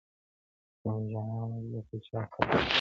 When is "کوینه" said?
2.33-2.65